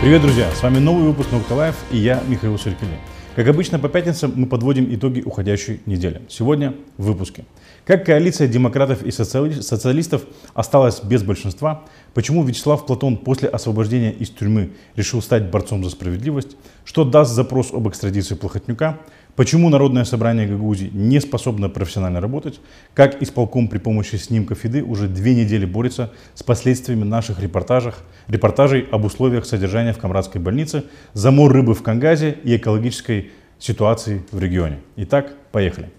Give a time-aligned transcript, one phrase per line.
[0.00, 0.50] Привет, друзья!
[0.54, 2.96] С вами новый выпуск Nokta Live и я, Михаил Сиркели.
[3.36, 6.22] Как обычно, по пятницам мы подводим итоги уходящей недели.
[6.30, 7.44] Сегодня в выпуске.
[7.84, 10.22] Как коалиция демократов и социали- социалистов
[10.54, 11.84] осталась без большинства,
[12.14, 17.72] почему Вячеслав Платон после освобождения из тюрьмы решил стать борцом за справедливость, что даст запрос
[17.72, 18.98] об экстрадиции Плохотнюка,
[19.36, 22.60] Почему Народное собрание Гагаузии не способно профессионально работать?
[22.94, 28.86] Как исполком при помощи снимков еды уже две недели борется с последствиями наших репортажах, репортажей
[28.90, 30.84] об условиях содержания в Камрадской больнице,
[31.14, 34.80] замор рыбы в Кангазе и экологической ситуации в регионе.
[34.96, 35.90] Итак, поехали.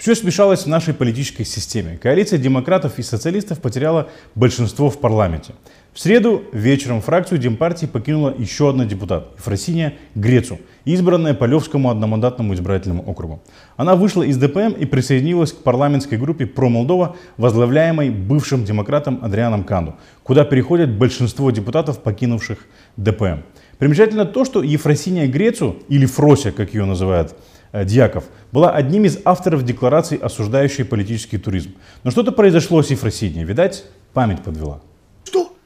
[0.00, 1.98] Все смешалось в нашей политической системе.
[2.02, 5.52] Коалиция демократов и социалистов потеряла большинство в парламенте.
[5.92, 12.54] В среду вечером фракцию Демпартии покинула еще одна депутат, Ефросиния Грецу, избранная по Левскому одномандатному
[12.54, 13.42] избирательному округу.
[13.76, 19.64] Она вышла из ДПМ и присоединилась к парламентской группе «Про Молдова», возглавляемой бывшим демократом Адрианом
[19.64, 22.60] Канду, куда переходят большинство депутатов, покинувших
[22.96, 23.42] ДПМ.
[23.76, 27.34] Примечательно то, что Ефросиния Грецу, или Фрося, как ее называют
[27.72, 31.74] Дьяков, была одним из авторов декларации, осуждающей политический туризм.
[32.02, 34.80] Но что-то произошло с Ефросинией, видать, память подвела.
[35.24, 35.56] Что?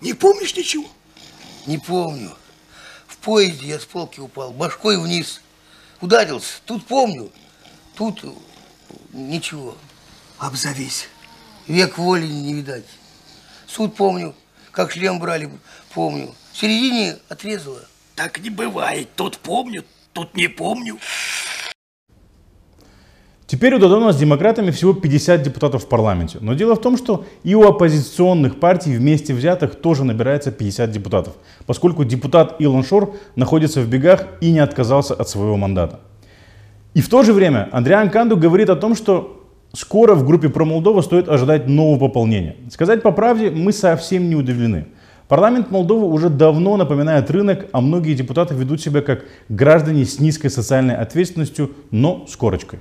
[0.00, 0.86] Не помнишь ничего?
[1.66, 2.30] Не помню.
[3.06, 5.40] В поезде я с полки упал, башкой вниз.
[6.02, 6.60] Ударился.
[6.66, 7.30] Тут помню.
[7.94, 8.28] Тут э,
[9.14, 9.76] ничего.
[10.38, 11.08] Обзовись.
[11.66, 12.84] Век воли не видать.
[13.66, 14.34] Суд помню.
[14.72, 15.50] Как шлем брали,
[15.94, 16.34] помню.
[16.52, 17.80] В середине отрезало.
[18.14, 19.08] Так не бывает.
[19.16, 19.84] Тут помню,
[20.14, 20.96] тут не помню.
[23.46, 26.38] Теперь у Додона с демократами всего 50 депутатов в парламенте.
[26.40, 31.34] Но дело в том, что и у оппозиционных партий вместе взятых тоже набирается 50 депутатов,
[31.66, 36.00] поскольку депутат Илон Шор находится в бегах и не отказался от своего мандата.
[36.94, 40.64] И в то же время Андриан Канду говорит о том, что скоро в группе про
[40.64, 42.56] Молдова стоит ожидать нового пополнения.
[42.70, 44.86] Сказать по правде, мы совсем не удивлены.
[45.28, 50.50] Парламент Молдовы уже давно напоминает рынок, а многие депутаты ведут себя как граждане с низкой
[50.50, 52.80] социальной ответственностью, но с корочкой.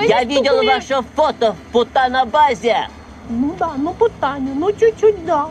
[0.00, 2.88] Я видел ваше фото в Путана-базе.
[3.28, 5.48] Ну да, ну пытание, ну чуть-чуть да.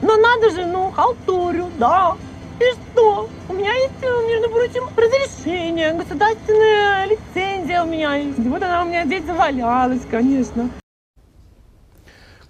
[0.00, 2.16] Но надо же, ну, халтурю, да.
[2.60, 3.28] И что?
[3.48, 8.38] У меня есть, э, между прочим, разрешение, государственная лицензия у меня есть.
[8.38, 10.70] Вот она у меня здесь завалялась, конечно.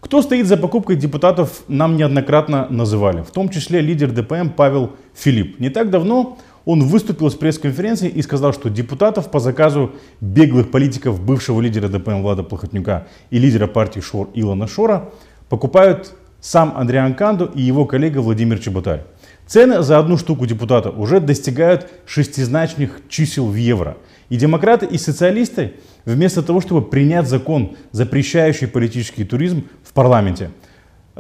[0.08, 5.60] Кто стоит за покупкой депутатов, нам неоднократно называли, в том числе лидер ДПМ Павел Филипп.
[5.60, 9.92] Не так давно он выступил с пресс-конференцией и сказал, что депутатов по заказу
[10.22, 15.10] беглых политиков бывшего лидера ДПМ Влада Плохотнюка и лидера партии Шор Илона Шора
[15.50, 19.02] покупают сам Андриан Канду и его коллега Владимир Чеботарь.
[19.46, 23.98] Цены за одну штуку депутата уже достигают шестизначных чисел в евро.
[24.28, 25.74] И демократы и социалисты,
[26.04, 30.50] вместо того, чтобы принять закон, запрещающий политический туризм в парламенте,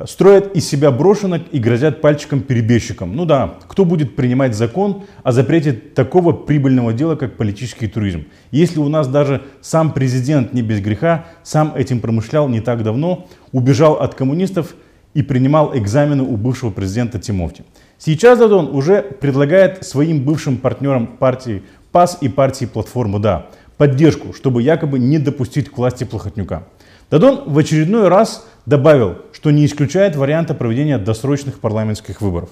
[0.06, 3.16] строят из себя брошенок и грозят пальчиком перебежчикам.
[3.16, 8.26] Ну да, кто будет принимать закон о запрете такого прибыльного дела, как политический туризм?
[8.50, 13.26] Если у нас даже сам президент не без греха, сам этим промышлял не так давно,
[13.52, 14.74] убежал от коммунистов
[15.14, 17.64] и принимал экзамены у бывшего президента Тимофти.
[17.98, 24.60] Сейчас Дадон уже предлагает своим бывшим партнерам партии ПАС и партии Платформы Да поддержку, чтобы
[24.60, 26.64] якобы не допустить к власти Плохотнюка.
[27.10, 32.50] Дадон в очередной раз добавил, что не исключает варианта проведения досрочных парламентских выборов.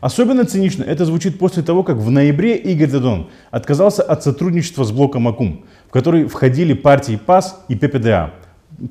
[0.00, 4.92] Особенно цинично это звучит после того, как в ноябре Игорь Дадон отказался от сотрудничества с
[4.92, 8.32] блоком АКУМ, в который входили партии ПАС и ППДА,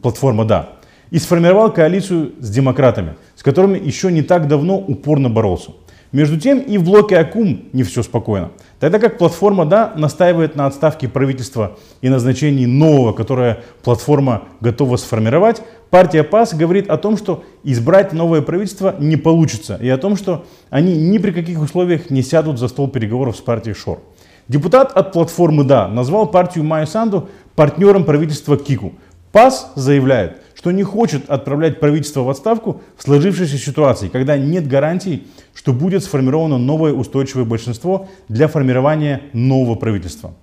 [0.02, 0.69] платформа «Да»,
[1.12, 5.72] и сформировал коалицию с демократами, с которыми еще не так давно упорно боролся.
[6.16, 8.52] Между тем и в блоке АКУМ не все спокойно.
[8.80, 15.62] Тогда как платформа «Да» настаивает на отставке правительства и назначении нового, которое платформа готова сформировать,
[15.90, 20.46] партия ПАС говорит о том, что избрать новое правительство не получится, и о том, что
[20.70, 24.00] они ни при каких условиях не сядут за стол переговоров с партией ШОР.
[24.47, 28.94] Депутат от платформы «Да» назвал партию Майю Санду партнером правительства КИКу.
[29.34, 35.28] ПАС заявляет, что не хочет отправлять правительство в отставку в сложившейся ситуации, когда нет гарантий,
[35.53, 40.34] что будет сформировано новое устойчивое большинство для формирования нового правительства.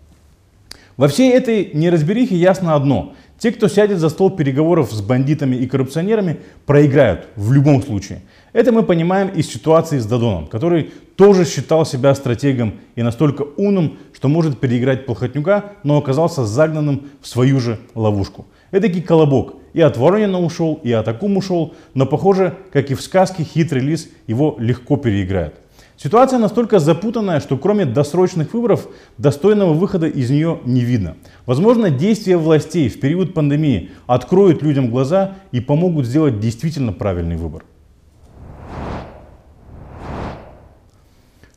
[0.96, 3.14] Во всей этой неразберихе ясно одно.
[3.42, 8.22] Те, кто сядет за стол переговоров с бандитами и коррупционерами, проиграют в любом случае.
[8.52, 13.98] Это мы понимаем из ситуации с Дадоном, который тоже считал себя стратегом и настолько умным,
[14.12, 18.46] что может переиграть Плохотнюка, но оказался загнанным в свою же ловушку.
[18.70, 19.56] Эдакий колобок.
[19.72, 23.82] И от Воронина ушел, и от Акум ушел, но похоже, как и в сказке, хитрый
[23.82, 25.61] лис его легко переиграет.
[26.02, 28.88] Ситуация настолько запутанная, что кроме досрочных выборов
[29.18, 31.16] достойного выхода из нее не видно.
[31.46, 37.64] Возможно, действия властей в период пандемии откроют людям глаза и помогут сделать действительно правильный выбор.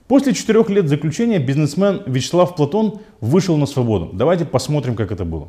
[0.07, 4.11] После четырех лет заключения бизнесмен Вячеслав Платон вышел на свободу.
[4.13, 5.47] Давайте посмотрим, как это было.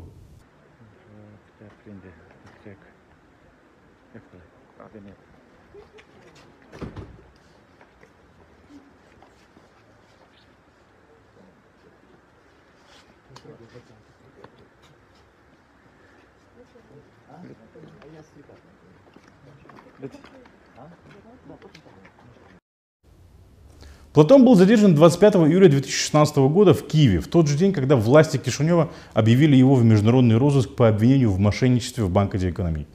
[24.13, 28.37] Платон был задержан 25 июля 2016 года в Киеве, в тот же день, когда власти
[28.37, 32.87] Кишинева объявили его в международный розыск по обвинению в мошенничестве в Банке экономии.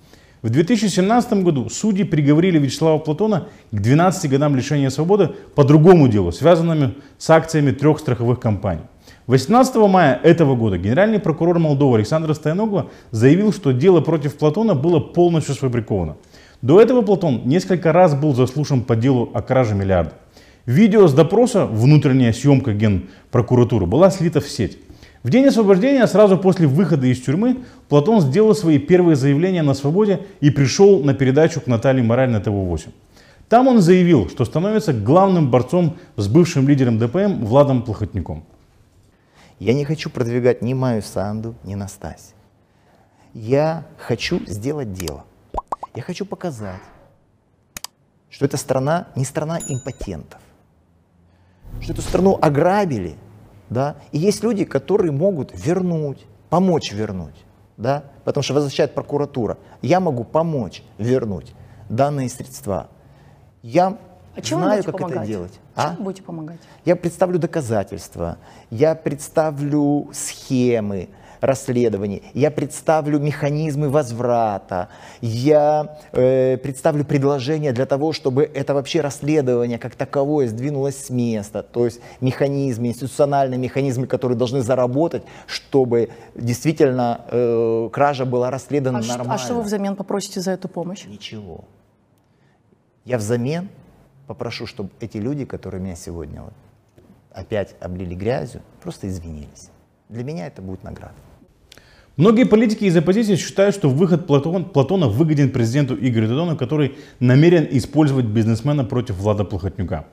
[0.42, 6.32] В 2017 году судьи приговорили Вячеслава Платона к 12 годам лишения свободы по другому делу,
[6.32, 8.82] связанному с акциями трех страховых компаний.
[9.28, 14.98] 18 мая этого года генеральный прокурор Молдовы Александр Стояногла заявил, что дело против Платона было
[14.98, 16.16] полностью сфабриковано.
[16.62, 20.12] До этого Платон несколько раз был заслушан по делу о краже миллиарда.
[20.64, 24.78] Видео с допроса, внутренняя съемка генпрокуратуры, была слита в сеть.
[25.24, 30.20] В день освобождения, сразу после выхода из тюрьмы, Платон сделал свои первые заявления на свободе
[30.40, 32.90] и пришел на передачу к Наталье Мораль на ТВ-8.
[33.48, 38.44] Там он заявил, что становится главным борцом с бывшим лидером ДПМ Владом Плохотником.
[39.58, 42.36] Я не хочу продвигать ни Маю Санду, ни Настасью.
[43.34, 45.24] Я хочу сделать дело.
[45.94, 46.80] Я хочу показать,
[48.30, 50.40] что эта страна не страна импотентов
[51.80, 53.16] что эту страну ограбили,
[53.70, 57.34] да, и есть люди, которые могут вернуть, помочь вернуть,
[57.76, 59.58] да, потому что возвращает прокуратура.
[59.80, 61.54] Я могу помочь вернуть
[61.88, 62.88] данные средства.
[63.62, 63.96] Я
[64.34, 65.18] а чем знаю, как помогать?
[65.18, 65.60] это делать.
[65.74, 65.94] А?
[65.94, 66.60] Чем будете помогать?
[66.84, 68.38] Я представлю доказательства,
[68.70, 71.08] я представлю схемы,
[71.42, 74.88] расследований, я представлю механизмы возврата,
[75.20, 81.62] я э, представлю предложение для того, чтобы это вообще расследование как таковое сдвинулось с места,
[81.62, 89.02] то есть механизмы, институциональные механизмы, которые должны заработать, чтобы действительно э, кража была расследована а
[89.02, 89.34] нормально.
[89.34, 91.04] а что вы взамен попросите за эту помощь?
[91.06, 91.64] Ничего.
[93.04, 93.68] Я взамен
[94.28, 96.54] попрошу, чтобы эти люди, которые меня сегодня вот
[97.32, 99.70] опять облили грязью, просто извинились.
[100.08, 101.16] Для меня это будет награда.
[102.18, 107.66] Многие политики из оппозиции считают, что выход Платон, Платона выгоден президенту Игорю Додону, который намерен
[107.70, 110.04] использовать бизнесмена против Влада Плохотнюка.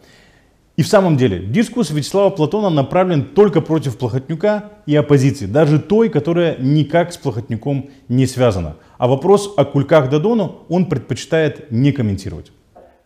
[0.78, 6.08] И в самом деле, дискурс Вячеслава Платона направлен только против Плохотнюка и оппозиции, даже той,
[6.08, 8.78] которая никак с Плохотнюком не связана.
[8.98, 12.54] А вопрос о кульках Додону он предпочитает не комментировать.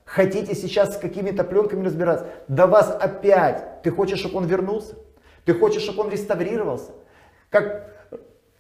[0.06, 2.28] Хотите сейчас с какими-то пленками разбираться?
[2.48, 3.82] Да вас опять!
[3.82, 4.94] Ты хочешь, чтобы он вернулся?
[5.46, 6.92] Ты хочешь, чтобы он реставрировался?
[7.50, 7.93] Как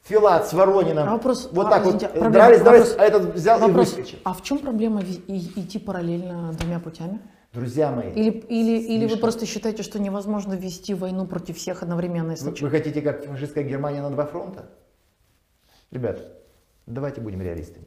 [0.04, 1.08] Филат с Воронином.
[1.08, 3.94] А вопрос, вот а, так извините, вот проблема, дрались, дрались, вопрос, а этот взял вопрос,
[3.94, 4.20] и выскочил.
[4.26, 7.20] А в чем проблема идти параллельно двумя путями?
[7.54, 8.12] Друзья мои.
[8.12, 12.32] Или, или, или вы просто считаете, что невозможно вести войну против всех одновременно?
[12.32, 14.72] Если вы, вы хотите, как фашистская Германия на два фронта?
[15.92, 16.20] Ребят,
[16.86, 17.86] давайте будем реалистами.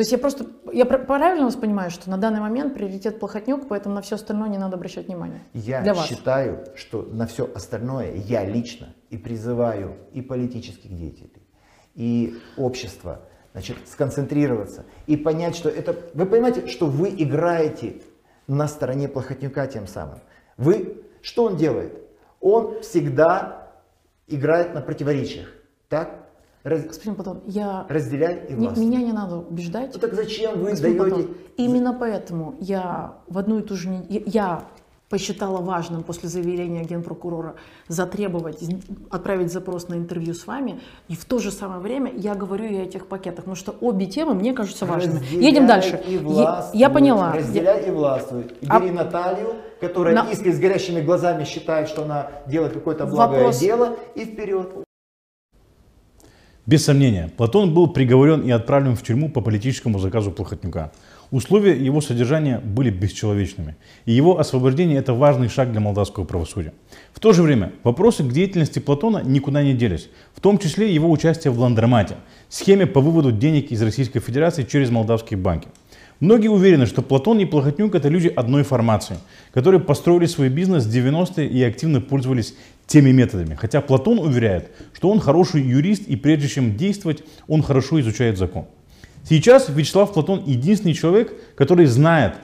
[0.00, 3.96] То есть я просто, я правильно вас понимаю, что на данный момент приоритет Плохотнюк, поэтому
[3.96, 5.42] на все остальное не надо обращать внимание?
[5.52, 6.06] Я Для вас.
[6.06, 11.46] считаю, что на все остальное я лично и призываю и политических деятелей,
[11.94, 13.20] и общество,
[13.52, 15.94] значит, сконцентрироваться и понять, что это...
[16.14, 18.00] Вы понимаете, что вы играете
[18.46, 20.20] на стороне Плохотнюка тем самым.
[20.56, 21.04] Вы...
[21.20, 21.92] Что он делает?
[22.40, 23.70] Он всегда
[24.28, 25.52] играет на противоречиях.
[25.90, 26.19] Так?
[26.62, 26.84] Раз...
[26.84, 27.86] Господин Платон, я...
[27.88, 28.84] Разделяй и властвуй.
[28.84, 29.90] Меня не надо убеждать.
[29.94, 31.14] Ну так зачем вы Господин даете...
[31.16, 34.04] Платон, именно поэтому я в одну и ту же...
[34.08, 34.64] Я
[35.08, 37.56] посчитала важным после заявления генпрокурора
[37.88, 38.62] затребовать,
[39.10, 40.80] отправить запрос на интервью с вами.
[41.08, 44.06] И в то же самое время я говорю и о этих пакетах, потому что обе
[44.06, 45.18] темы мне кажутся важными.
[45.18, 46.00] Разделяй Едем дальше.
[46.06, 47.32] И властвуй, я, я поняла.
[47.32, 48.42] Разделяй и властвуй.
[48.60, 48.78] И а...
[48.78, 50.30] бери Наталью, которая на...
[50.30, 53.58] искренне с горящими глазами считает, что она делает какое-то благое Вопрос...
[53.58, 54.68] дело, и вперед.
[56.70, 60.92] Без сомнения, Платон был приговорен и отправлен в тюрьму по политическому заказу Плохотнюка.
[61.32, 63.74] Условия его содержания были бесчеловечными,
[64.04, 66.72] и его освобождение– это важный шаг для молдавского правосудия.
[67.12, 71.10] В то же время вопросы к деятельности Платона никуда не делись, в том числе его
[71.10, 75.66] участие в ландромате, схеме по выводу денег из Российской Федерации через молдавские банки.
[76.20, 79.16] Многие уверены, что Платон и Плохотнюк– это люди одной формации,
[79.52, 82.54] которые построили свой бизнес в 90-е и активно пользовались
[82.90, 83.54] теми методами.
[83.54, 88.66] Хотя Платон уверяет, что он хороший юрист и прежде чем действовать, он хорошо изучает закон.
[89.28, 92.34] Сейчас Вячеслав Платон единственный человек, который знает,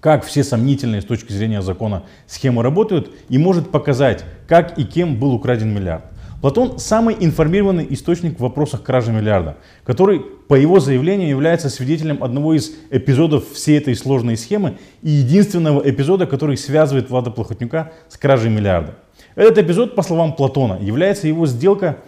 [0.00, 5.20] как все сомнительные с точки зрения закона схемы работают и может показать, как и кем
[5.20, 6.04] был украден миллиард.
[6.40, 12.54] Платон самый информированный источник в вопросах кражи миллиарда, который, по его заявлению, является свидетелем одного
[12.54, 18.50] из эпизодов всей этой сложной схемы и единственного эпизода, который связывает Влада Плохотнюка с кражей
[18.50, 18.94] миллиарда.
[19.38, 21.98] Этот эпизод, по словам Платона, является его сделка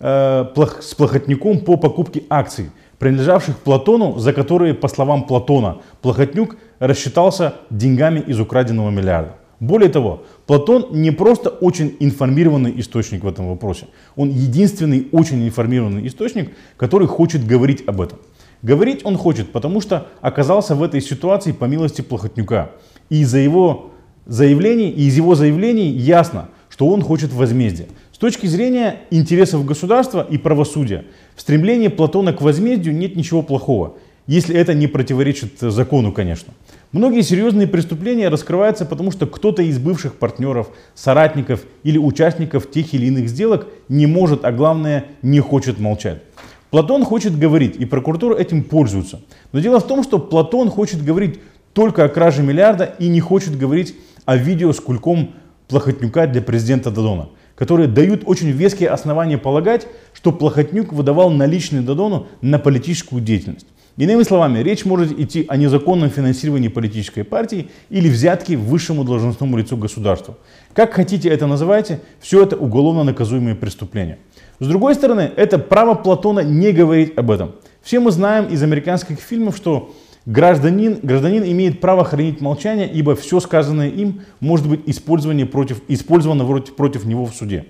[0.00, 0.44] э,
[0.80, 8.18] с Плохотнюком по покупке акций, принадлежавших Платону, за которые, по словам Платона, Плохотнюк рассчитался деньгами
[8.18, 9.36] из украденного миллиарда.
[9.60, 16.04] Более того, Платон не просто очень информированный источник в этом вопросе, он единственный очень информированный
[16.08, 18.18] источник, который хочет говорить об этом.
[18.62, 22.72] Говорить он хочет, потому что оказался в этой ситуации по милости Плохотнюка.
[23.10, 23.92] И из-за его
[24.26, 26.48] заявлений, и из его заявлений ясно,
[26.80, 27.88] что он хочет возмездия.
[28.10, 31.04] С точки зрения интересов государства и правосудия,
[31.36, 33.96] в стремлении Платона к возмездию нет ничего плохого,
[34.26, 36.54] если это не противоречит закону, конечно.
[36.92, 43.08] Многие серьезные преступления раскрываются потому, что кто-то из бывших партнеров, соратников или участников тех или
[43.08, 46.22] иных сделок не может, а главное, не хочет молчать.
[46.70, 49.20] Платон хочет говорить, и прокуратура этим пользуется.
[49.52, 51.40] Но дело в том, что Платон хочет говорить
[51.74, 53.94] только о краже миллиарда и не хочет говорить
[54.24, 55.34] о видео с кульком
[55.70, 62.26] Плохотнюка для президента Дадона, которые дают очень веские основания полагать, что Плохотнюк выдавал наличные Дадону
[62.42, 63.66] на политическую деятельность.
[63.96, 69.76] Иными словами, речь может идти о незаконном финансировании политической партии или взятке высшему должностному лицу
[69.76, 70.36] государства.
[70.72, 74.18] Как хотите это называйте, все это уголовно наказуемые преступления.
[74.58, 77.52] С другой стороны, это право Платона не говорить об этом.
[77.82, 79.94] Все мы знаем из американских фильмов, что
[80.30, 86.44] гражданин, гражданин имеет право хранить молчание, ибо все сказанное им может быть использовано против, использовано
[86.44, 87.66] против него в суде.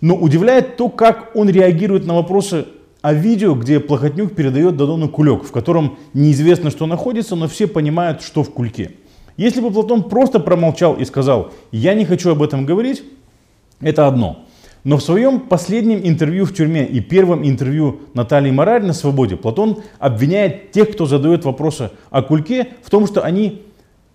[0.00, 2.66] Но удивляет то, как он реагирует на вопросы
[3.02, 8.22] а видео, где Плохотнюк передает Дадону кулек, в котором неизвестно, что находится, но все понимают,
[8.22, 8.92] что в кульке.
[9.36, 13.02] Если бы Платон просто промолчал и сказал «я не хочу об этом говорить»,
[13.80, 14.44] это одно.
[14.84, 19.82] Но в своем последнем интервью в тюрьме и первом интервью Натальи Мораль на свободе Платон
[20.00, 23.62] обвиняет тех, кто задает вопросы о кульке, в том, что они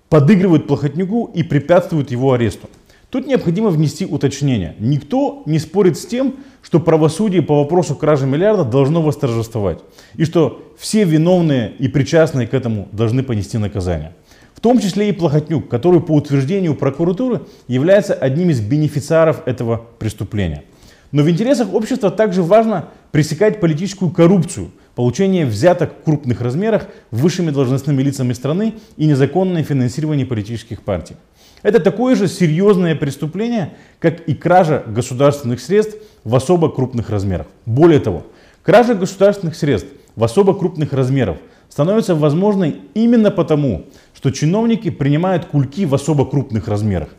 [0.10, 2.70] подыгрывают Плохотнюку и препятствуют его аресту.
[3.10, 4.76] Тут необходимо внести уточнение.
[4.80, 9.80] Никто не спорит с тем, что правосудие по вопросу кражи миллиарда должно восторжествовать.
[10.16, 14.14] И что все виновные и причастные к этому должны понести наказание.
[14.58, 20.64] В том числе и Плохотнюк, который по утверждению прокуратуры является одним из бенефициаров этого преступления.
[21.12, 27.52] Но в интересах общества также важно пресекать политическую коррупцию, получение взяток в крупных размерах высшими
[27.52, 31.18] должностными лицами страны и незаконное финансирование политических партий.
[31.62, 37.46] Это такое же серьезное преступление, как и кража государственных средств в особо крупных размерах.
[37.68, 38.26] Более того,
[38.64, 41.38] кража государственных средств в особо крупных размерах
[41.70, 47.10] становится возможной именно потому, что чиновники принимают кульки в особо крупных размерах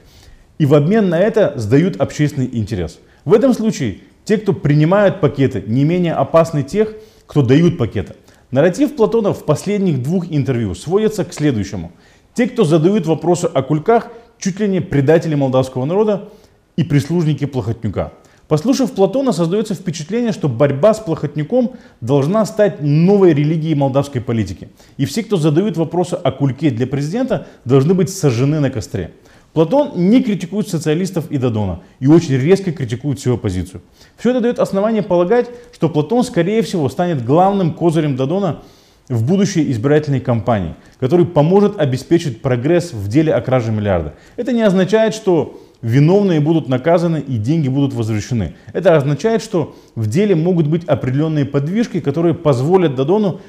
[0.59, 2.99] и в обмен на это сдают общественный интерес.
[3.25, 6.95] В этом случае те, кто принимают пакеты, не менее опасны тех,
[7.27, 8.15] кто дают пакеты.
[8.51, 11.93] Нарратив Платона в последних двух интервью сводится к следующему.
[12.35, 16.31] Те, кто задают вопросы о кульках, чуть ли не предатели молдавского народа
[16.77, 18.13] и прислужники Плохотнюка.
[18.49, 24.71] Послушав Платона, создается впечатление, что борьба с Плохотнюком должна стать новой религией молдавской политики.
[24.97, 29.13] И все, кто задают вопросы о кульке для президента, должны быть сожжены на костре.
[29.53, 33.83] Платон не критикует социалистов и Дадона и очень резко критикует всю оппозицию.
[34.17, 38.63] Все это дает основание полагать, что Платон, скорее всего, станет главным козырем Дадона
[39.09, 44.15] в будущей избирательной кампании, который поможет обеспечить прогресс в деле о краже миллиарда.
[44.37, 48.55] Это не означает, что виновные будут наказаны и деньги будут возвращены.
[48.73, 53.41] Это означает, что в деле могут быть определенные подвижки, которые позволят Дадону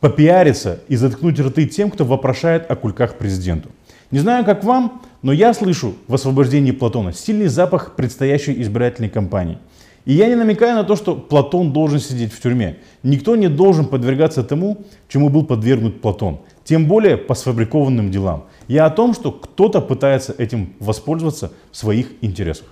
[0.00, 3.70] попиариться и заткнуть рты тем, кто вопрошает о кульках президенту.
[4.10, 9.58] Не знаю, как вам, но я слышу в освобождении Платона сильный запах предстоящей избирательной кампании.
[10.04, 12.78] И я не намекаю на то, что Платон должен сидеть в тюрьме.
[13.02, 16.38] Никто не должен подвергаться тому, чему был подвергнут Платон.
[16.68, 18.44] Тем более по сфабрикованным делам.
[18.68, 22.66] Я о том, что кто-то пытается этим воспользоваться в своих интересах.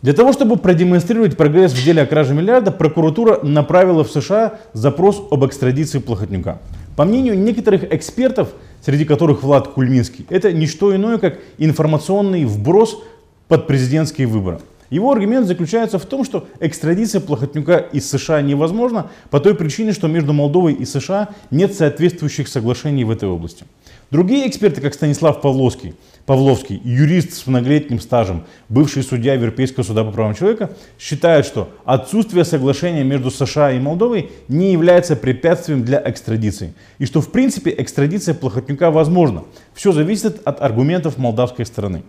[0.00, 5.20] Для того, чтобы продемонстрировать прогресс в деле о краже миллиарда, прокуратура направила в США запрос
[5.32, 6.60] об экстрадиции Плохотнюка.
[6.94, 13.02] По мнению некоторых экспертов, среди которых Влад Кульминский, это не что иное, как информационный вброс
[13.48, 14.60] под президентские выборы.
[14.92, 20.06] Его аргумент заключается в том, что экстрадиция Плохотнюка из США невозможна по той причине, что
[20.06, 23.64] между Молдовой и США нет соответствующих соглашений в этой области.
[24.10, 25.94] Другие эксперты, как Станислав Павловский,
[26.26, 32.44] Павловский, юрист с многолетним стажем, бывший судья Европейского суда по правам человека, считают, что отсутствие
[32.44, 36.74] соглашения между США и Молдовой не является препятствием для экстрадиции.
[36.98, 39.44] И что в принципе экстрадиция Плохотнюка возможна.
[39.72, 42.02] Все зависит от аргументов молдавской стороны.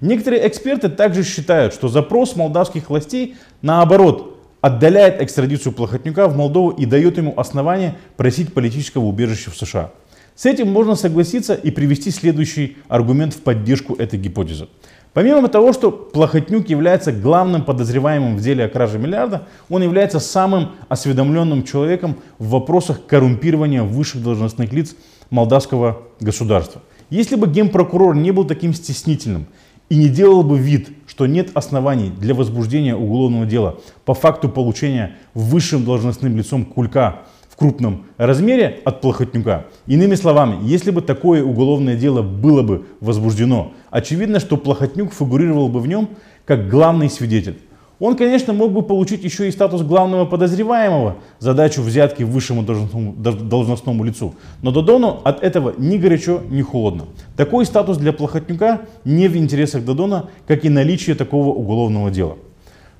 [0.00, 6.86] Некоторые эксперты также считают, что запрос молдавских властей, наоборот, отдаляет экстрадицию Плохотнюка в Молдову и
[6.86, 9.92] дает ему основание просить политического убежища в США.
[10.34, 14.68] С этим можно согласиться и привести следующий аргумент в поддержку этой гипотезы.
[15.14, 20.72] Помимо того, что Плохотнюк является главным подозреваемым в деле о краже миллиарда, он является самым
[20.90, 24.94] осведомленным человеком в вопросах коррумпирования высших должностных лиц
[25.30, 26.82] молдавского государства.
[27.08, 29.46] Если бы генпрокурор не был таким стеснительным
[29.88, 35.16] и не делал бы вид, что нет оснований для возбуждения уголовного дела по факту получения
[35.34, 39.66] высшим должностным лицом кулька в крупном размере от Плохотнюка.
[39.86, 45.80] Иными словами, если бы такое уголовное дело было бы возбуждено, очевидно, что Плохотнюк фигурировал бы
[45.80, 46.10] в нем
[46.44, 47.58] как главный свидетель.
[47.98, 54.04] Он, конечно, мог бы получить еще и статус главного подозреваемого, задачу взятки высшему должностному, должностному
[54.04, 54.34] лицу.
[54.60, 57.04] Но Додону от этого ни горячо, ни холодно.
[57.36, 62.36] Такой статус для Плохотнюка не в интересах Додона, как и наличие такого уголовного дела.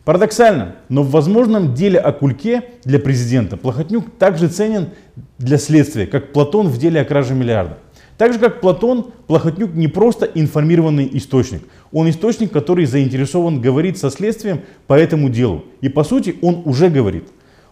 [0.06, 4.90] Парадоксально, но в возможном деле о кульке для президента Плохотнюк также ценен
[5.36, 7.78] для следствия, как Платон в деле о краже миллиарда.
[8.18, 11.62] Так же, как Платон, Плохотнюк не просто информированный источник.
[11.92, 15.64] Он источник, который заинтересован говорить со следствием по этому делу.
[15.82, 17.25] И по сути он уже говорит.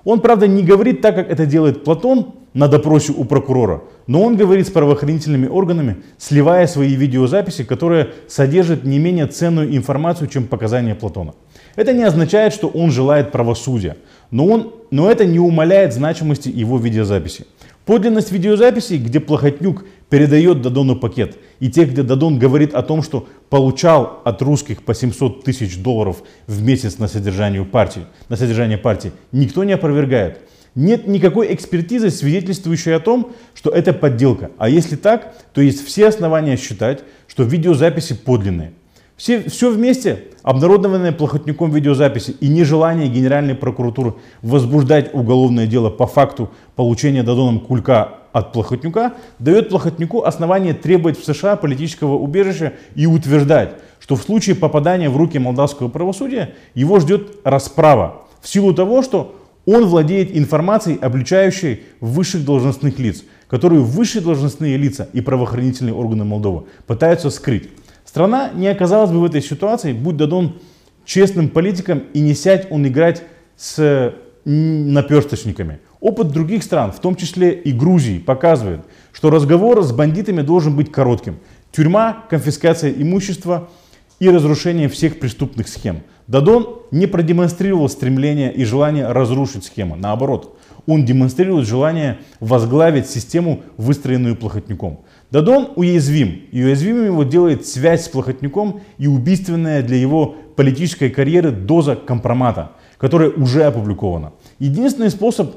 [0.05, 4.37] Он, правда, не говорит так, как это делает Платон на допросе у прокурора, но он
[4.37, 10.95] говорит с правоохранительными органами, сливая свои видеозаписи, которые содержат не менее ценную информацию, чем показания
[10.95, 11.35] Платона.
[11.75, 13.97] Это не означает, что он желает правосудия,
[14.31, 17.47] но, он, но это не умаляет значимости его видеозаписи.
[17.85, 23.27] Подлинность видеозаписей, где Плохотнюк передает Дадону пакет, и те, где Дадон говорит о том, что
[23.51, 29.11] получал от русских по 700 тысяч долларов в месяц на содержание партии, на содержание партии,
[29.33, 30.39] никто не опровергает.
[30.77, 34.53] Нет никакой экспертизы, свидетельствующей о том, что это подделка.
[34.57, 38.73] А если так, то есть все основания считать, что видеозаписи подлинные.
[39.17, 46.53] Все, все вместе, обнародованные Плохотнюком видеозаписи и нежелание Генеральной прокуратуры возбуждать уголовное дело по факту
[46.77, 53.77] получения Дадоном кулька от Плохотнюка, дает Плохотнюку основание требовать в США политического убежища и утверждать,
[54.01, 59.41] что в случае попадания в руки молдавского правосудия его ждет расправа в силу того, что
[59.67, 66.65] он владеет информацией, обличающей высших должностных лиц, которую высшие должностные лица и правоохранительные органы Молдовы
[66.89, 67.71] пытаются скрыть.
[68.05, 70.59] Страна не оказалась бы в этой ситуации, будь Дадон
[71.05, 73.23] честным политиком и не сядь он играть
[73.57, 74.13] с
[74.45, 75.79] наперсточниками.
[76.05, 80.93] Опыт других стран, в том числе и Грузии, показывает, что разговор с бандитами должен быть
[80.93, 81.39] коротким.
[81.73, 83.71] Тюрьма, конфискация имущества
[84.19, 86.03] и разрушение всех преступных схем.
[86.27, 89.97] Дадон не продемонстрировал стремление и желание разрушить схему.
[89.97, 95.01] Наоборот, он демонстрирует желание возглавить систему, выстроенную Плохотнюком.
[95.31, 101.51] Дадон уязвим, и уязвимым его делает связь с Плохотнюком и убийственная для его политической карьеры
[101.51, 104.35] доза компромата, которая уже опубликована.
[104.59, 105.57] Единственный способ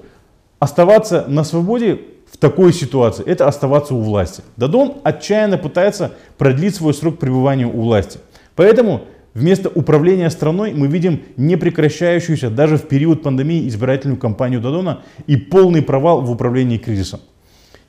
[0.60, 4.43] оставаться на свободе в такой ситуации– это оставаться у власти.
[4.58, 8.20] Дадон отчаянно пытается продлить свой срок пребывания у власти.
[8.56, 9.02] Поэтому
[9.34, 15.82] вместо управления страной мы видим непрекращающуюся даже в период пандемии избирательную кампанию Дадона и полный
[15.82, 17.22] провал в управлении кризисом.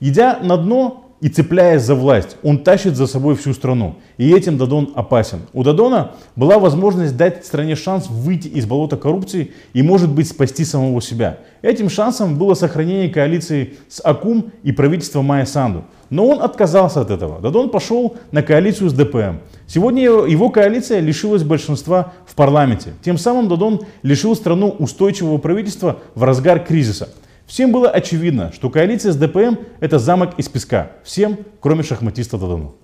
[0.00, 3.96] Идя на дно, и цепляясь за власть, он тащит за собой всю страну.
[4.18, 5.40] И этим Дадон опасен.
[5.52, 10.64] У Дадона была возможность дать стране шанс выйти из болота коррупции и, может быть, спасти
[10.64, 11.38] самого себя.
[11.60, 15.84] Этим шансом было сохранение коалиции с Акум и правительства Майя Санду.
[16.08, 17.40] Но он отказался от этого.
[17.40, 19.38] Дадон пошел на коалицию с ДПМ.
[19.66, 22.94] Сегодня его коалиция лишилась большинства в парламенте.
[23.02, 27.08] Тем самым Дадон лишил страну устойчивого правительства в разгар кризиса.
[27.48, 30.92] Всем было очевидно, что коалиция с ДПМ– это замок из песка.
[31.02, 32.74] Всем, кроме шахматиста Дадану.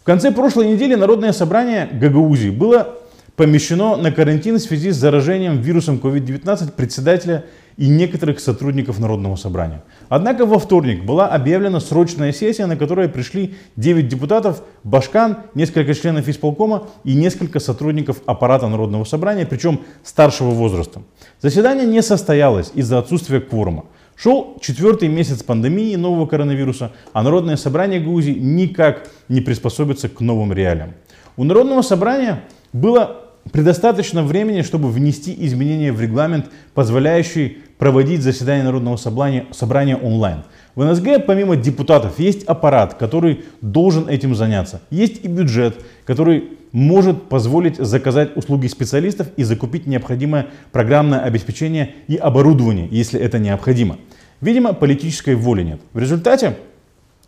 [0.00, 2.99] В конце прошлой недели Народное собрание Гагаузии было
[3.40, 7.46] помещено на карантин в связи с заражением вирусом COVID-19 председателя
[7.78, 9.82] и некоторых сотрудников Народного собрания.
[10.10, 16.28] Однако во вторник была объявлена срочная сессия, на которой пришли 9 депутатов, Башкан, несколько членов
[16.28, 21.00] исполкома и несколько сотрудников аппарата Народного собрания, причем старшего возраста.
[21.40, 23.86] Заседание не состоялось из-за отсутствия кворума.
[24.16, 30.52] Шел четвертый месяц пандемии нового коронавируса, а Народное собрание Грузии никак не приспособится к новым
[30.52, 30.92] реалиям.
[31.38, 32.42] У Народного собрания
[32.74, 40.44] было предостаточно времени, чтобы внести изменения в регламент, позволяющий проводить заседания Народного собрания, собрания онлайн.
[40.74, 44.82] В НСГ помимо депутатов есть аппарат, который должен этим заняться.
[44.90, 52.16] Есть и бюджет, который может позволить заказать услуги специалистов и закупить необходимое программное обеспечение и
[52.16, 53.98] оборудование, если это необходимо.
[54.40, 55.80] Видимо, политической воли нет.
[55.92, 56.56] В результате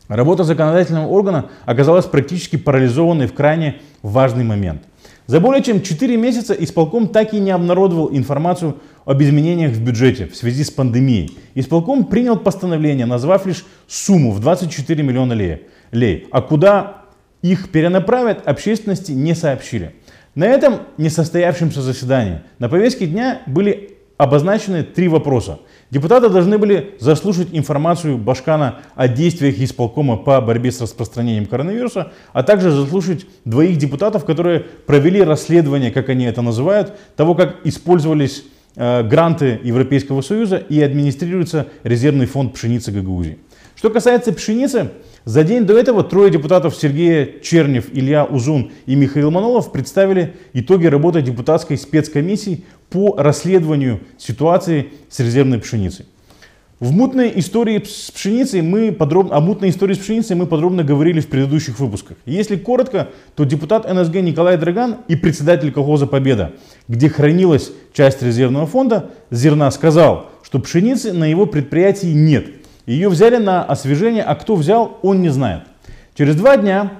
[0.08, 4.82] Работа законодательного органа оказалась практически парализованной в крайне важный момент.
[5.32, 10.26] За более чем 4 месяца исполком так и не обнародовал информацию об изменениях в бюджете
[10.26, 11.38] в связи с пандемией.
[11.54, 16.26] Исполком принял постановление, назвав лишь сумму в 24 миллиона лей.
[16.30, 17.04] А куда
[17.40, 19.94] их перенаправят, общественности не сообщили.
[20.34, 23.91] На этом несостоявшемся заседании на повестке дня были
[24.22, 25.58] обозначены три вопроса.
[25.90, 32.44] Депутаты должны были заслушать информацию Башкана о действиях исполкома по борьбе с распространением коронавируса, а
[32.44, 38.44] также заслушать двоих депутатов, которые провели расследование, как они это называют, того, как использовались
[38.76, 43.38] э, гранты Европейского Союза и администрируется резервный фонд пшеницы Гагаузии.
[43.74, 44.90] Что касается пшеницы,
[45.24, 50.86] за день до этого трое депутатов Сергей Чернев, Илья Узун и Михаил Манолов представили итоги
[50.86, 56.06] работы депутатской спецкомиссии по расследованию ситуации с резервной пшеницей.
[56.78, 61.20] В мутной истории с пшеницей мы подробно, о мутной истории с пшеницей мы подробно говорили
[61.20, 62.16] в предыдущих выпусках.
[62.26, 66.52] Если коротко, то депутат НСГ Николай Драган и председатель колхоза «Победа»,
[66.88, 72.46] где хранилась часть резервного фонда зерна, сказал, что пшеницы на его предприятии нет.
[72.84, 75.62] Ее взяли на освежение, а кто взял, он не знает.
[76.16, 76.94] Через два дня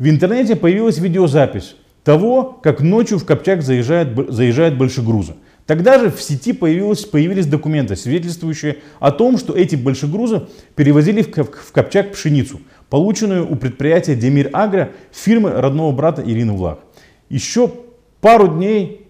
[0.00, 1.76] в интернете появилась видеозапись
[2.08, 5.34] того, как ночью в Копчак заезжает, заезжает большегрузы.
[5.66, 11.70] Тогда же в сети появилось, появились документы, свидетельствующие о том, что эти большегрузы перевозили в,
[11.70, 16.78] Копчак пшеницу, полученную у предприятия Демир Агро фирмы родного брата Ирины Влах.
[17.28, 17.70] Еще
[18.22, 19.04] пару дней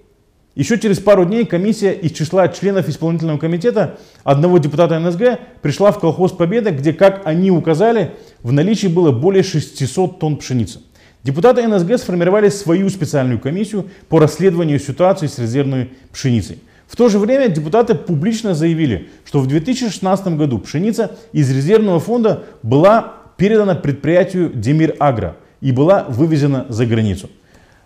[0.56, 6.00] еще через пару дней комиссия из числа членов исполнительного комитета одного депутата НСГ пришла в
[6.00, 10.80] колхоз Победа, где, как они указали, в наличии было более 600 тонн пшеницы.
[11.28, 16.60] Депутаты НСГ сформировали свою специальную комиссию по расследованию ситуации с резервной пшеницей.
[16.86, 22.44] В то же время депутаты публично заявили, что в 2016 году пшеница из резервного фонда
[22.62, 27.28] была передана предприятию Демир Агро и была вывезена за границу.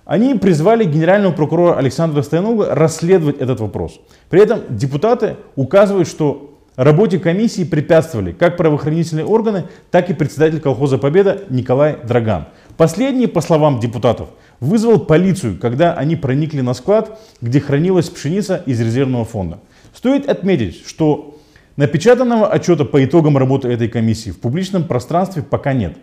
[0.05, 3.98] Они призвали генерального прокурора Александра Стоянова расследовать этот вопрос.
[4.31, 10.98] При этом депутаты указывают, что работе комиссии препятствовали как правоохранительные органы, так и председатель колхоза
[10.98, 12.46] «Победа» Николай Драган.
[12.76, 14.28] Последний, по словам депутатов,
[14.61, 19.58] вызвал полицию, когда они проникли на склад, где хранилась пшеница из резервного фонда.
[19.92, 21.38] Стоит отметить, что
[21.76, 25.96] напечатанного отчета по итогам работы этой комиссии в публичном пространстве пока нет.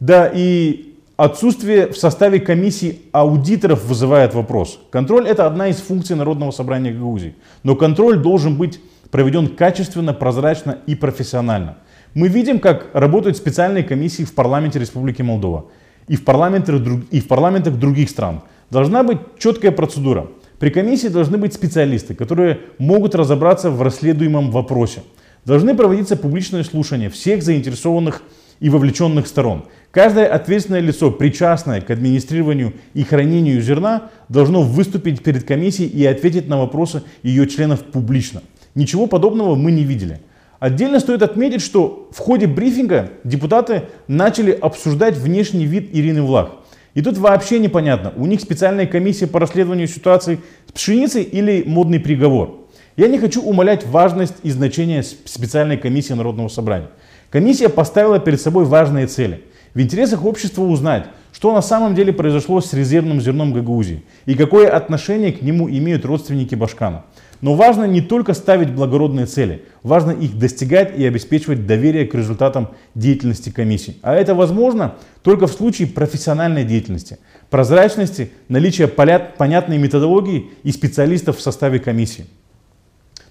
[0.00, 4.78] Да и отсутствие в составе комиссии аудиторов вызывает вопрос.
[4.90, 7.34] Контроль это одна из функций Народного собрания Гагаузии.
[7.64, 8.80] Но контроль должен быть
[9.10, 11.78] проведен качественно, прозрачно и профессионально.
[12.14, 15.66] Мы видим, как работают специальные комиссии в парламенте Республики Молдова
[16.08, 18.42] и в парламентах, и в парламентах других стран.
[18.70, 20.28] Должна быть четкая процедура.
[20.58, 25.02] При комиссии должны быть специалисты, которые могут разобраться в расследуемом вопросе.
[25.44, 28.22] Должны проводиться публичные слушания всех заинтересованных
[28.60, 29.64] и вовлеченных сторон.
[29.90, 36.48] Каждое ответственное лицо, причастное к администрированию и хранению зерна, должно выступить перед комиссией и ответить
[36.48, 38.42] на вопросы ее членов публично.
[38.74, 40.20] Ничего подобного мы не видели.
[40.60, 46.50] Отдельно стоит отметить, что в ходе брифинга депутаты начали обсуждать внешний вид Ирины Влах.
[46.94, 52.00] И тут вообще непонятно, у них специальная комиссия по расследованию ситуации с пшеницей или модный
[52.00, 52.66] приговор.
[52.96, 56.88] Я не хочу умалять важность и значение специальной комиссии Народного собрания.
[57.30, 59.44] Комиссия поставила перед собой важные цели.
[59.74, 64.68] В интересах общества узнать, что на самом деле произошло с резервным зерном Гагаузии и какое
[64.68, 67.04] отношение к нему имеют родственники Башкана.
[67.40, 72.70] Но важно не только ставить благородные цели, важно их достигать и обеспечивать доверие к результатам
[72.94, 73.96] деятельности комиссии.
[74.02, 77.18] А это возможно только в случае профессиональной деятельности,
[77.50, 82.26] прозрачности, наличия понятной методологии и специалистов в составе комиссии.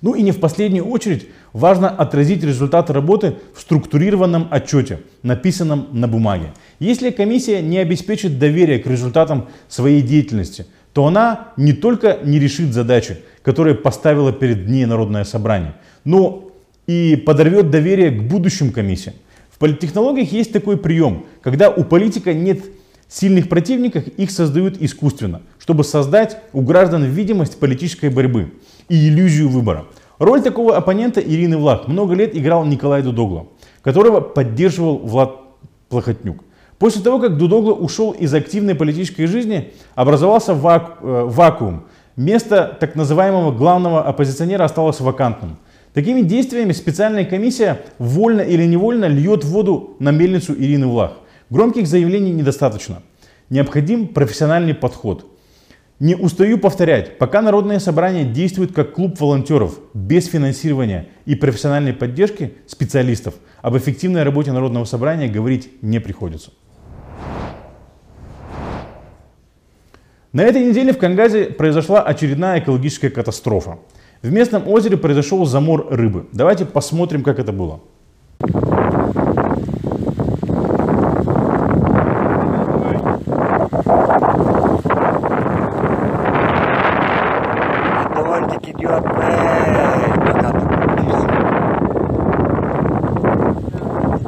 [0.02, 6.08] Ну и не в последнюю очередь важно отразить результаты работы в структурированном отчете, написанном на
[6.08, 6.54] бумаге.
[6.80, 12.73] Если комиссия не обеспечит доверие к результатам своей деятельности, то она не только не решит
[12.73, 16.49] задачи, которые поставила перед ней Народное собрание, но
[16.88, 19.13] и подорвет доверие к будущим комиссиям.
[19.51, 22.63] В политтехнологиях есть такой прием, когда у политика нет
[23.07, 28.53] сильных противников, их создают искусственно, чтобы создать у граждан видимость политической борьбы
[28.89, 29.86] и иллюзию выбора.
[30.17, 33.49] Роль такого оппонента Ирины Влах много лет играл Николай Дудогло,
[33.83, 35.36] которого поддерживал Влад
[35.89, 36.43] Плохотнюк.
[36.79, 41.85] После того, как Дудогло ушел из активной политической жизни, образовался ваку э, вакуум,
[42.15, 45.57] место так называемого главного оппозиционера осталось вакантным.
[45.93, 51.13] Такими действиями специальная комиссия вольно или невольно льет воду на мельницу Ирины Влах.
[51.49, 53.01] Громких заявлений недостаточно.
[53.49, 55.25] Необходим профессиональный подход.
[55.99, 62.53] Не устаю повторять, пока Народное собрание действует как клуб волонтеров, без финансирования и профессиональной поддержки
[62.67, 66.51] специалистов, об эффективной работе Народного собрания говорить не приходится.
[70.33, 73.79] На этой неделе в Кангазе произошла очередная экологическая катастрофа.
[74.21, 76.27] В местном озере произошел замор рыбы.
[76.33, 77.79] Давайте посмотрим, как это было.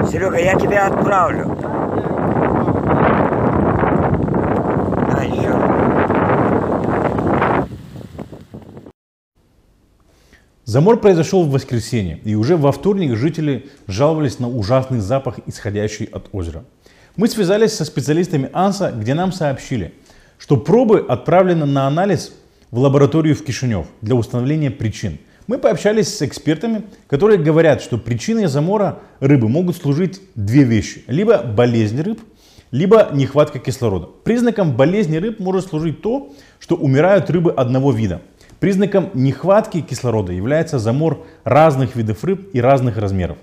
[0.09, 1.55] Серега, я тебя отправлю.
[5.15, 5.79] А, еще.
[10.69, 16.29] Замор произошел в воскресенье, и уже во вторник жители жаловались на ужасный запах, исходящий от
[16.32, 16.63] озера.
[17.15, 19.95] Мы связались со специалистами АНСА, где нам сообщили,
[20.38, 22.34] что пробы отправлены на анализ
[22.69, 25.17] в лабораторию в Кишинев для установления причин.
[25.47, 31.03] Мы пообщались с экспертами, которые говорят, что причиной замора рыбы могут служить две вещи.
[31.08, 32.21] Либо болезнь рыб,
[32.69, 34.08] либо нехватка кислорода.
[34.23, 38.21] Признаком болезни рыб может служить то, что умирают рыбы одного вида.
[38.60, 43.38] Признаком нехватки кислорода является замор разных видов рыб и разных размеров.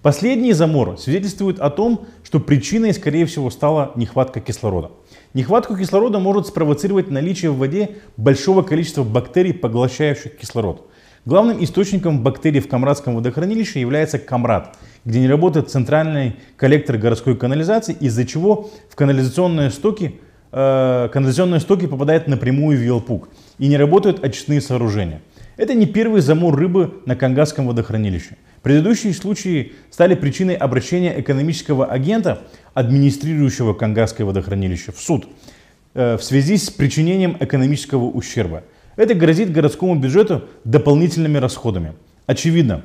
[0.00, 4.92] Последний замор свидетельствует о том, что причиной, скорее всего, стала нехватка кислорода.
[5.34, 10.88] Нехватку кислорода может спровоцировать наличие в воде большого количества бактерий, поглощающих кислород.
[11.26, 17.94] Главным источником бактерий в Камрадском водохранилище является Камрад, где не работает центральный коллектор городской канализации,
[18.00, 20.18] из-за чего в канализационные стоки,
[20.50, 23.28] э, канализационные стоки попадают напрямую в Елпук
[23.60, 25.20] и не работают очистные сооружения.
[25.56, 28.36] Это не первый замор рыбы на Кангасском водохранилище.
[28.62, 32.42] Предыдущие случаи стали причиной обращения экономического агента,
[32.72, 35.28] администрирующего Кангасское водохранилище, в суд
[35.94, 38.64] э, в связи с причинением экономического ущерба.
[38.96, 41.92] Это грозит городскому бюджету дополнительными расходами.
[42.26, 42.82] Очевидно,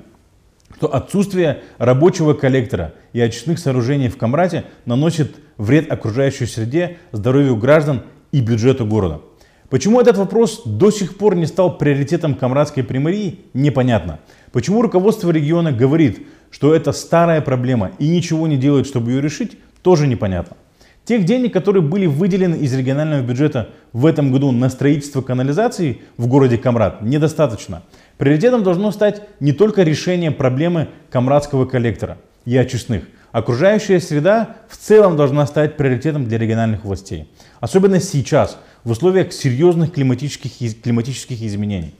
[0.76, 8.04] что отсутствие рабочего коллектора и очистных сооружений в Камрате наносит вред окружающей среде, здоровью граждан
[8.34, 9.22] и бюджету города.
[9.70, 14.20] Почему этот вопрос до сих пор не стал приоритетом Камрадской примарии, непонятно.
[14.52, 19.58] Почему руководство региона говорит, что это старая проблема и ничего не делает, чтобы ее решить,
[19.82, 20.56] тоже непонятно.
[21.04, 26.28] Тех денег, которые были выделены из регионального бюджета в этом году на строительство канализации в
[26.28, 27.84] городе Камрад, недостаточно.
[28.18, 33.04] Приоритетом должно стать не только решение проблемы камрадского коллектора и очистных.
[33.32, 37.30] Окружающая среда в целом должна стать приоритетом для региональных властей.
[37.60, 41.94] Особенно сейчас, в условиях серьезных климатических, климатических изменений.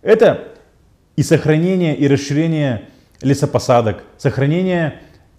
[0.00, 0.48] Это
[1.16, 2.84] и сохранение и расширение
[3.20, 4.94] лесопосадок, сохранение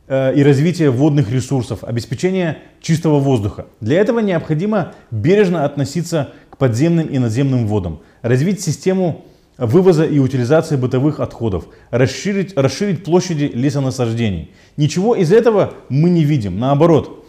[0.07, 3.65] э, и развитие водных ресурсов, обеспечение чистого воздуха.
[3.79, 9.25] Для этого необходимо бережно относиться к подземным и надземным водам, развить систему
[9.57, 14.51] вывоза и утилизации бытовых отходов, расширить, расширить площади лесонасаждений.
[14.75, 16.59] Ничего из этого мы не видим.
[16.59, 17.20] Наоборот,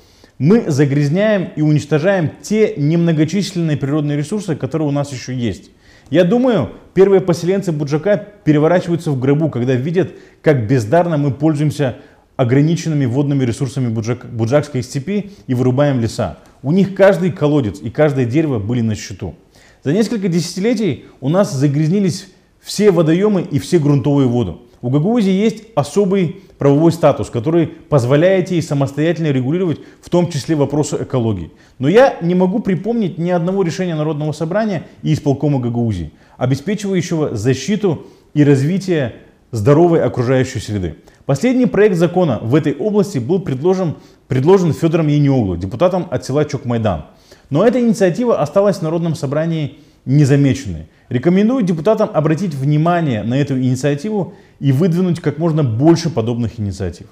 [0.43, 5.71] мы загрязняем и уничтожаем те немногочисленные природные ресурсы, которые у нас еще есть.
[6.11, 10.11] Я думаю, первые поселенцы Буджака переворачиваются в гробу, когда видят,
[10.43, 11.99] как бездарно мы пользуемся
[12.35, 16.41] ограниченными водными ресурсами Буджак, Буджакской степи и вырубаем леса.
[16.65, 19.37] У них каждый колодец и каждое дерево были на счету.
[19.85, 22.27] За несколько десятилетий у нас загрязнились
[22.61, 24.55] все водоемы и все грунтовые воды.
[24.81, 30.97] У Гагаузии есть особый правовой статус, который позволяет ей самостоятельно регулировать в том числе вопросы
[31.01, 31.51] экологии.
[31.81, 38.07] Но я не могу припомнить ни одного решения Народного собрания и исполкома Гагаузии, обеспечивающего защиту
[38.33, 39.15] и развитие
[39.51, 40.95] здоровой окружающей среды.
[41.27, 43.97] Последний проект закона в этой области был предложен,
[44.29, 47.07] предложен Федором Яниоглу, депутатом от села Чокмайдан.
[47.51, 50.87] Но эта инициатива осталась в Народном собрании незамеченной.
[51.09, 57.09] Рекомендую депутатам обратить внимание на эту инициативу и выдвинуть как можно больше подобных инициатив.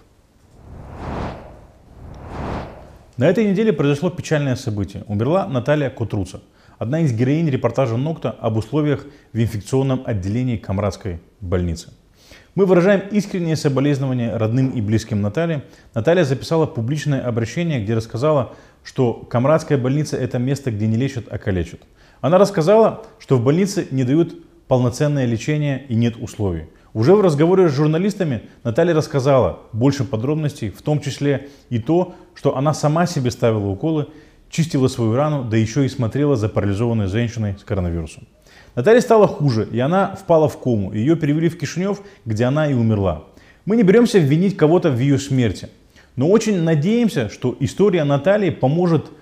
[3.16, 5.02] На этой неделе произошло печальное событие.
[5.08, 6.42] Умерла Наталья Кутруца,
[6.78, 11.88] одна из героинь репортажа «Нокта» об условиях в инфекционном отделении Камрадской больницы.
[12.54, 15.62] Мы выражаем искреннее соболезнование родным и близким Натальи.
[15.92, 18.52] Наталья записала публичное обращение, где рассказала,
[18.84, 21.80] что Камрадская больница– это место, где не лечат, а калечат.
[22.20, 24.36] Она рассказала, что в больнице не дают
[24.68, 26.66] полноценное лечение и нет условий.
[26.92, 32.56] Уже в разговоре с журналистами Наталья рассказала больше подробностей, в том числе и то, что
[32.56, 34.08] она сама себе ставила уколы,
[34.50, 38.26] чистила свою рану, да еще и смотрела за парализованной женщиной с коронавирусом.
[38.74, 40.92] Наталье стало хуже, и она впала в кому.
[40.92, 43.24] Ее перевели в Кишинев, где она и умерла.
[43.66, 45.68] Мы не беремся винить кого-то в ее смерти,
[46.16, 49.12] но очень надеемся, что история Натальи поможет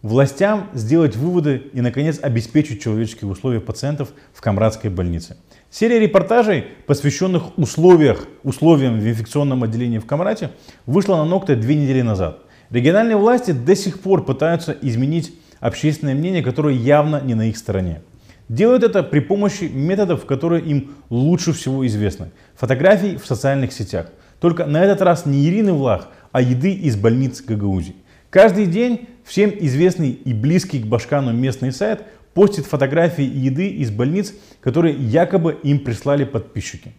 [0.00, 5.36] властям сделать выводы и, наконец, обеспечить человеческие условия пациентов в Камрадской больнице.
[5.70, 10.50] Серия репортажей, посвященных условиях, условиям в инфекционном отделении в Камрате,
[10.86, 12.40] вышла на ногте две недели назад.
[12.70, 18.00] Региональные власти до сих пор пытаются изменить общественное мнение, которое явно не на их стороне.
[18.48, 22.30] Делают это при помощи методов, которые им лучше всего известны.
[22.56, 24.10] Фотографий в социальных сетях.
[24.40, 27.94] Только на этот раз не Ирины Влах, а еды из больниц Гагаузии.
[28.30, 32.04] Каждый день всем известный и близкий к Башкану местный сайт
[32.38, 36.92] постит фотографии еды из больниц, которые якобы им прислали подписчики.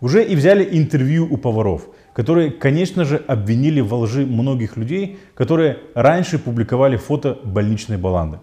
[0.00, 5.76] Уже и взяли интервью у поваров, которые, конечно же, обвинили во лжи многих людей, которые
[5.94, 8.38] раньше публиковали фото больничной баланды.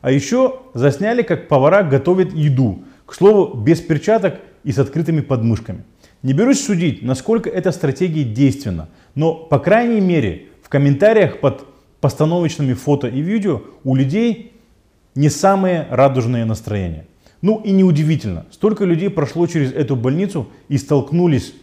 [0.00, 5.84] А еще засняли, как повара готовят еду, к слову, без перчаток и с открытыми подмышками.
[6.24, 11.64] Не берусь судить, насколько эта стратегия действенна, но, по крайней мере, в комментариях под
[12.00, 14.53] постановочными фото и видео у людей
[15.14, 17.06] не самые радужные настроения.
[17.42, 21.54] Ну и неудивительно, столько людей прошло через эту больницу и столкнулись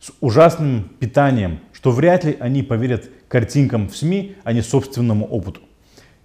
[0.00, 5.60] с ужасным питанием, что вряд ли они поверят картинкам в СМИ, а не собственному опыту.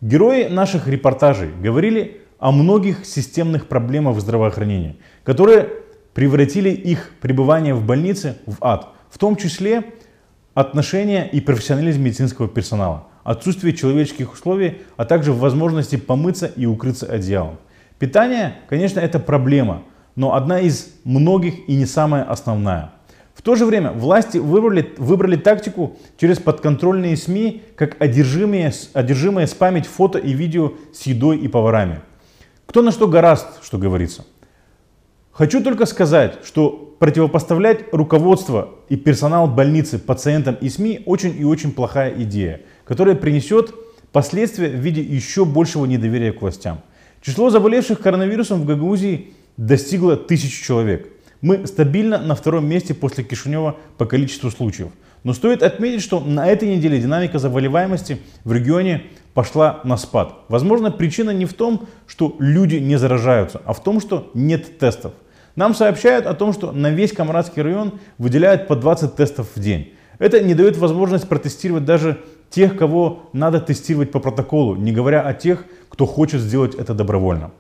[0.01, 5.69] Герои наших репортажей говорили о многих системных проблемах в здравоохранении, которые
[6.13, 9.83] превратили их пребывание в больнице в ад, в том числе
[10.53, 17.57] отношения и профессионализм медицинского персонала, отсутствие человеческих условий, а также возможности помыться и укрыться одеялом.
[17.99, 19.83] Питание, конечно, это проблема,
[20.15, 22.91] но одна из многих и не самая основная.
[23.33, 29.87] В то же время власти выбрали, выбрали тактику через подконтрольные СМИ, как одержимые, одержимые спамить
[29.87, 32.01] фото и видео с едой и поварами.
[32.67, 34.23] Кто на что гораст, что говорится.
[35.31, 41.71] Хочу только сказать, что противопоставлять руководство и персонал больницы пациентам и СМИ очень и очень
[41.71, 43.73] плохая идея, которая принесет
[44.11, 46.81] последствия в виде еще большего недоверия к властям.
[47.21, 51.09] Число заболевших коронавирусом в Гагаузии достигло тысячи человек.
[51.41, 54.89] Мы стабильно на втором месте после Кишинева по количеству случаев.
[55.23, 59.03] Но стоит отметить, что на этой неделе динамика заболеваемости в регионе
[59.33, 60.35] пошла на спад.
[60.49, 65.13] Возможно, причина не в том, что люди не заражаются, а в том, что нет тестов.
[65.55, 69.93] Нам сообщают о том, что на весь Камрадский район выделяют по 20 тестов в день.
[70.19, 75.33] Это не дает возможность протестировать даже тех, кого надо тестировать по протоколу, не говоря о
[75.33, 77.51] тех, кто хочет сделать это добровольно.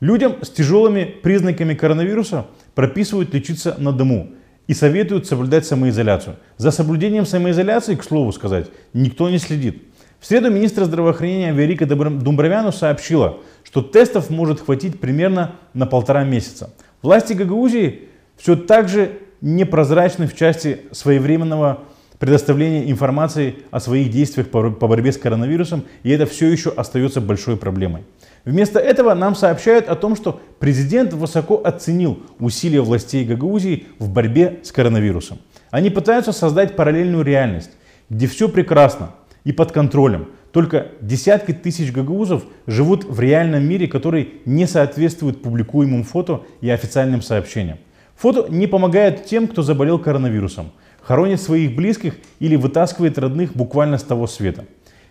[0.00, 4.30] Людям с тяжелыми признаками коронавируса прописывают лечиться на дому
[4.66, 6.36] и советуют соблюдать самоизоляцию.
[6.58, 9.82] За соблюдением самоизоляции, к слову сказать, никто не следит.
[10.20, 16.70] В среду министр здравоохранения Верика Думбровяну сообщила, что тестов может хватить примерно на полтора месяца.
[17.06, 21.84] Власти Гагаузии все так же непрозрачны в части своевременного
[22.18, 27.56] предоставления информации о своих действиях по борьбе с коронавирусом, и это все еще остается большой
[27.56, 28.02] проблемой.
[28.44, 34.58] Вместо этого нам сообщают о том, что президент высоко оценил усилия властей Гагаузии в борьбе
[34.64, 35.38] с коронавирусом.
[35.70, 37.70] Они пытаются создать параллельную реальность,
[38.10, 39.12] где все прекрасно
[39.44, 46.02] и под контролем, только десятки тысяч гагаузов живут в реальном мире, который не соответствует публикуемым
[46.02, 47.76] фото и официальным сообщениям.
[48.14, 54.02] Фото не помогает тем, кто заболел коронавирусом, хоронит своих близких или вытаскивает родных буквально с
[54.02, 54.64] того света.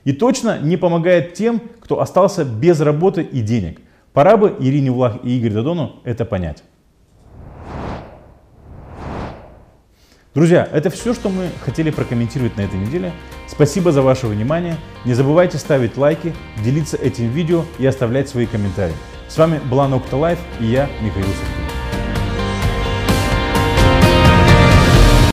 [0.03, 3.81] И точно не помогает тем, кто остался без работы и денег.
[4.13, 6.63] Пора бы Ирине Влах и Игорь Додону это понять.
[10.35, 13.13] Друзья, это все, что мы хотели прокомментировать на этой неделе.
[13.47, 14.75] Спасибо за ваше внимание.
[15.05, 18.95] Не забывайте ставить лайки, делиться этим видео и оставлять свои комментарии.
[19.29, 21.64] С вами была Nokta Live и я, Михаил Сиркели.